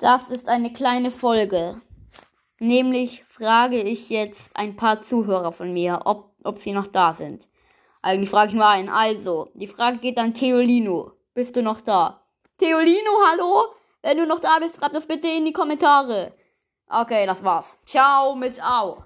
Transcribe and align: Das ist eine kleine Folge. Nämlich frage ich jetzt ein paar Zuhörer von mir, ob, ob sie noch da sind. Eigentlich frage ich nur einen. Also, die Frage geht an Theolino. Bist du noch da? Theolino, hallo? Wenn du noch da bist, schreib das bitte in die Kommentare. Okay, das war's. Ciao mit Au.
Das 0.00 0.30
ist 0.30 0.48
eine 0.48 0.72
kleine 0.72 1.10
Folge. 1.10 1.82
Nämlich 2.58 3.22
frage 3.24 3.82
ich 3.82 4.08
jetzt 4.08 4.56
ein 4.56 4.74
paar 4.74 5.02
Zuhörer 5.02 5.52
von 5.52 5.74
mir, 5.74 6.00
ob, 6.06 6.32
ob 6.42 6.58
sie 6.58 6.72
noch 6.72 6.86
da 6.86 7.12
sind. 7.12 7.46
Eigentlich 8.00 8.30
frage 8.30 8.48
ich 8.48 8.54
nur 8.54 8.66
einen. 8.66 8.88
Also, 8.88 9.50
die 9.52 9.66
Frage 9.66 9.98
geht 9.98 10.16
an 10.16 10.32
Theolino. 10.32 11.12
Bist 11.34 11.54
du 11.54 11.62
noch 11.62 11.82
da? 11.82 12.22
Theolino, 12.56 13.10
hallo? 13.30 13.74
Wenn 14.00 14.16
du 14.16 14.26
noch 14.26 14.40
da 14.40 14.58
bist, 14.58 14.76
schreib 14.76 14.94
das 14.94 15.06
bitte 15.06 15.28
in 15.28 15.44
die 15.44 15.52
Kommentare. 15.52 16.32
Okay, 16.88 17.26
das 17.26 17.44
war's. 17.44 17.74
Ciao 17.84 18.34
mit 18.34 18.58
Au. 18.64 19.04